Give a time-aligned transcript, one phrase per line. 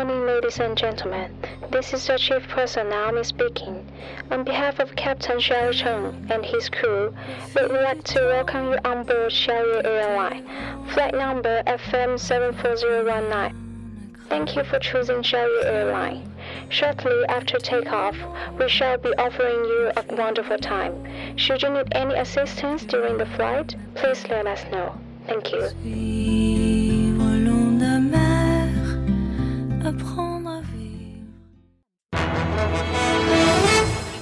[0.00, 1.30] Morning, ladies and gentlemen,
[1.70, 3.86] this is the chief person Naomi speaking.
[4.30, 7.14] On behalf of Captain Sherry Cheng and his crew,
[7.54, 10.46] we would like to welcome you on board Sherry Airline,
[10.94, 14.16] flight number FM 74019.
[14.30, 16.32] Thank you for choosing Sherry Airline.
[16.70, 18.16] Shortly after takeoff,
[18.58, 21.36] we shall be offering you a wonderful time.
[21.36, 24.94] Should you need any assistance during the flight, please let us know.
[25.26, 26.59] Thank you.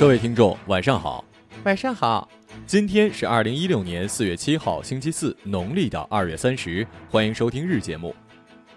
[0.00, 1.22] 各位听众，晚上好，
[1.62, 2.26] 晚上好，
[2.64, 8.16] 今天是二零一六年四月七号，星期四，农历的二月三十，欢迎收听日节目。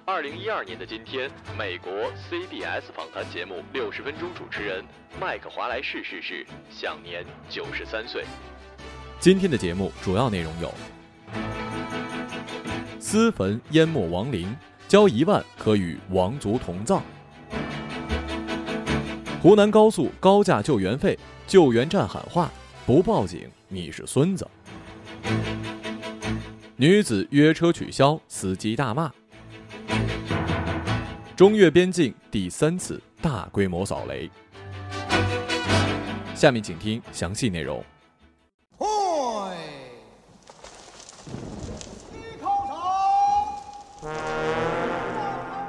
[0.03, 1.89] 二零一二年的今天，美国
[2.29, 4.83] CBS 访谈节目六十分钟主持人
[5.17, 8.25] 麦克华莱士逝世，享年九十三岁。
[9.17, 10.73] 今天的节目主要内容有：
[12.99, 14.53] 私坟淹没亡灵，
[14.89, 17.01] 交一万可与王族同葬；
[19.43, 22.49] 湖南高速高价救援费，救援站喊话
[22.85, 24.45] 不报警你是孙子；
[26.77, 29.11] 女子约车取消，司机大骂。
[31.35, 34.31] 中越边境第三次大规模扫雷。
[36.33, 37.83] 下面请听详细内容。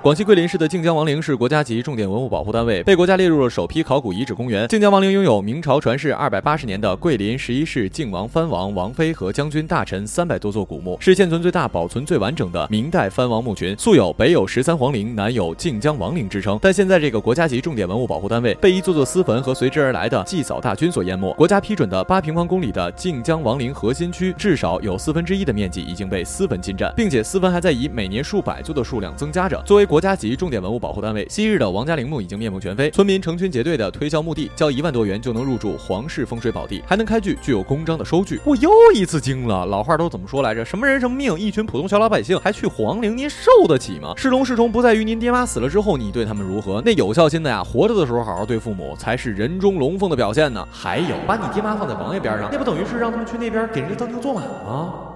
[0.05, 4.69] 广西桂林市的靖江王陵是国家级重点文物保护单位，被国家列入了首批考古遗址公园。
[4.69, 13.75] 靖江王陵拥有明朝传世二百八十年的桂林十一世靖王藩王王妃和将军大臣三百多座古墓，是现存最大、保存最完整的明代藩王墓群。
[13.79, 16.59] 素有“北有十三皇陵，南有靖江王陵”之称。
[16.61, 21.33] 但现在这个国家级重点文物保护单位被一座座私坟和随之而来的祭扫大军所淹没。
[21.33, 29.59] 国家批准的八平方公里的靖江王陵核心区，至少有四分之一的面积已经被私坟侵占，并且私坟还在以每年数百座的数量增加着。
[29.65, 38.41] 作为国家级重点文物保护单位，昔日的王家陵墓已经面目全非，村民成群结队的推销墓地，交一万多元就能入住皇室风水宝地，还能开具具有公章的收据。
[38.45, 40.65] 我又一次惊了，老话都怎么说来着？
[40.65, 41.39] 什么人什么命？
[41.39, 44.13] 一群普通小老百姓还去皇陵，您受得起吗？
[44.17, 50.67] 是龙是虫不在于您爹妈死了之后你对他们如何，那有孝心的呀，活着的时候好好对父母，才是人中龙凤的表现呢。
[50.73, 55.14] 还有，把你爹妈放在王爷边上，那不等于是让他们去那边给人家当牛做马吗？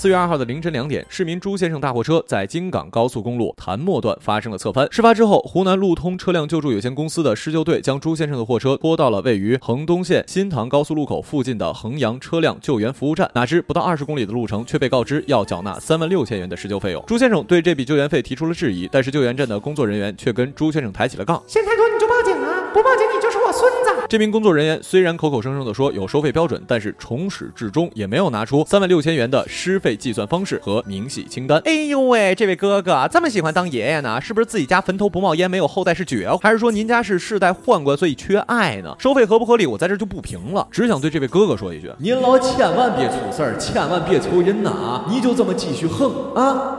[0.00, 4.88] 四月二号的凌晨两点，市民朱先生大货车在京港高速公路潭墨段发生了侧翻。
[4.90, 13.30] 事发之后，湖南路通车辆救助有限公司的施救队将朱先生的货车拖到了位于衡东县新塘高速路口附近的衡阳车辆救援服务站。
[13.34, 17.04] 哪知不到二十公里的路程，却被告知要缴纳三万六千元的施救费用。
[17.06, 21.42] 朱先生对这笔救援费提出了质疑，但是救援站的工作人员却跟朱先生抬起了杠。
[22.72, 23.90] 不报警你就是我孙子。
[24.08, 31.60] 这名工作人员虽然口口声声的说有收费标准，但是从始至终也没有拿出三万六千元的施费计算方式和明细清单。
[31.64, 34.20] 哎呦喂，这位哥哥这么喜欢当爷爷呢？
[34.20, 36.30] 是不是自己家坟头不冒烟，没有后代是绝？
[36.42, 38.94] 还是说您家是世代宦官，所以缺爱呢？
[38.98, 40.66] 收费合不合理，我在这就不评了。
[40.70, 44.70] 只想对这位哥哥说一句：您老千万别出事儿，千万别求人呐！
[44.70, 46.78] 啊，你就这么继续横啊！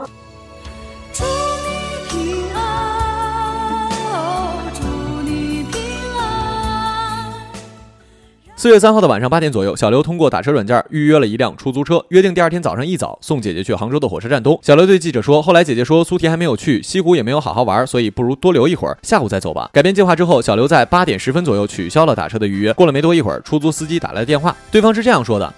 [8.62, 14.56] 四月三号的晚上八点左右，小刘通过打车软件预约了一辆出租车，约定第二天早上一早送姐姐去杭州的火车站东。
[14.62, 22.72] 小刘对记者说：“后来姐姐说苏提还没有去，西湖也没有好好玩，所以不如多留一会儿，下午再走吧。”改变计划之后，小刘在八点十分左右取消了打车的预约。
[22.74, 25.54] 过了没多一会儿，出租司机打来电话，对方是这样说的。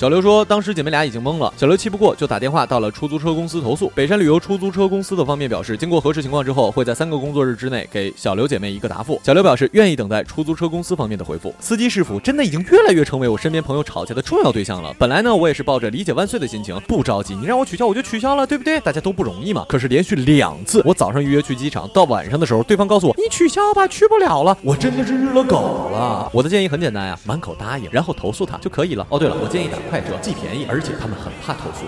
[0.00, 1.52] 小刘说，当时姐妹俩已经懵了。
[1.58, 3.92] 小刘气不过，就打电话到了出租车公司投诉。
[3.94, 9.20] 北山旅游出租车公司的方面表示，经过核实情况之后，会在三个工作日之内给小刘姐妹一个答复。
[9.22, 11.54] 小刘表示愿意等待出租车公司方面的回复。
[11.60, 14.90] 司机师傅真的已经越来越成为我身边朋友吵架的重要对象了。
[14.98, 18.80] 本来呢，我也是抱着理解万岁的心情，不着急，你让我取消我就取消了，对不对？
[18.80, 19.66] 大家都不容易嘛。
[19.68, 24.56] 可是连续两次，我早上预约去机场，到晚上的时候，对方告诉我你取消吧，去不了了。
[24.62, 26.30] 我真的是日了狗了。
[26.32, 29.06] 我的建议很简单呀，满口答应，然后投诉他就可以了。
[29.10, 30.66] 哦，对了，我建议打快者，既便宜。
[30.70, 31.84] 而且他们很怕投诉。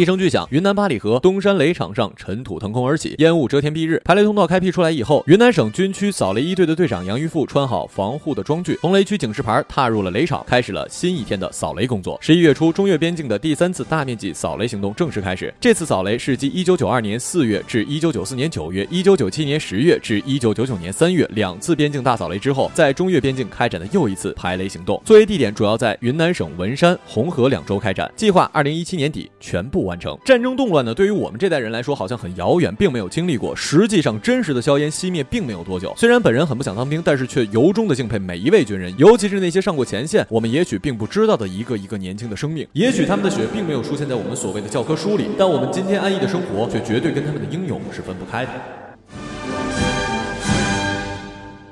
[0.00, 4.00] 一声巨响，云南八里河东山雷场上尘土腾空而起，烟雾遮天蔽日。
[4.02, 12.16] 排雷通道开辟出来以后，云南省军区扫雷一队的队长杨玉富穿好防护的装具，红雷区警示牌，踏入了雷场，开始了新一天的扫雷工作。
[12.22, 15.52] 十一月初，中越边境的第三次大面积扫雷行动正式开始。
[15.60, 24.98] 这次扫雷是继一九九二年四月至一九九四年九月、一九九七年十月至一九九九年三月两次边境大扫雷之后，在中越边境开展的又一次排雷行动。
[25.04, 29.89] 作为地点，主要在云南省文山、红河两州开展，计划二零一七年底全部完。
[29.90, 30.16] 完成。
[30.24, 33.54] 战争动乱呢，对于我们这代人来说好像很遥远，并没有经历过。
[33.56, 35.92] 实际上，真实的硝烟熄灭并没有多久。
[35.96, 42.64] 虽然本人很不想当兵，但是却由衷的敬佩每一位军人，尤其是那些上过前线，我们也许并不知道的一个一个年轻的生命。
[42.72, 48.50] 也许他们的血并没有出现在我们所谓的教科书里，但我们今天安逸的生活却绝对跟他们的英勇是分不开的。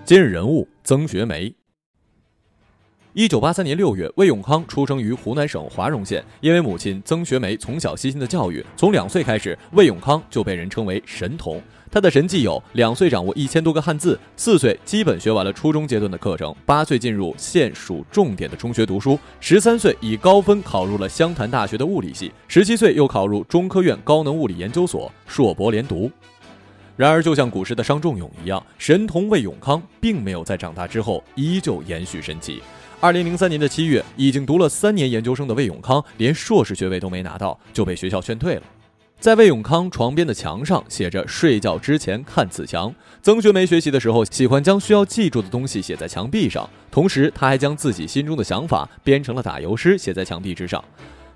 [0.04, 1.57] 今日人物：曾学梅。
[3.14, 6.22] 一九八三年六月，魏永康出生于湖南省华容县。
[6.40, 11.60] 因为母亲曾学梅从小悉心的教育，从两岁开始，魏永康就被人称为神童。
[11.90, 26.10] 他的神迹有：两岁掌握一千多个汉字，四岁基本学完了初中阶段的课程，八岁进入县属重点的中学读书，十三岁以高分考入了湘潭大学的物理系，十七岁又考入中科院高能物理研究所，硕博连读。
[26.94, 32.60] 然而，就像古时的商仲永一样，神童魏永康并没有在长大之后依旧延续神奇。
[33.00, 38.62] 二零零三年的七月，已经读了三年研究生的魏永康，连硕士学位都没拿到，就被学校劝退了。
[39.20, 42.92] 在魏永康床边的墙上写着“睡觉之前看此墙”。
[43.22, 50.84] 曾学梅学习的时候，喜欢将需要记住的东西写在墙壁上，同时他还将自己心中的想法编成了打油诗，写在墙壁之上。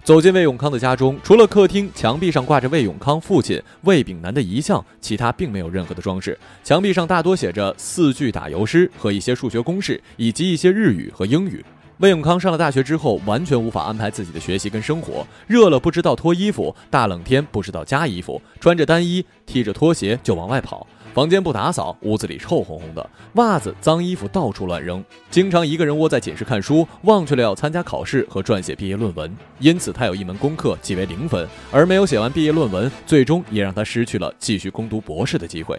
[0.04, 6.36] 走进魏永康的家中，除了客厅墙壁上挂着魏永康父亲魏炳南的遗像，其他并没有任何的装饰。
[6.64, 11.64] 墙壁上大多写着四句打油诗和一些数学公式，以及一些日语和英语。
[12.02, 15.24] 魏永康上了大学之后，完全无法安排自己的学习跟生活。
[15.46, 20.84] 热了不知道脱衣服，大冷天不知道加衣服，穿着单衣，踢着拖鞋就往外跑。
[21.14, 25.04] 房间不打扫，屋子里臭烘烘的，袜子、脏衣服到处乱扔。
[25.30, 29.32] 经常一个人窝在寝室看书，忘却了要参加考试和撰写毕业论文。
[29.60, 35.78] 因此，他有一门功课记为零分，而没有写完毕业论文，最终也让他失去了继续攻读博士的机会。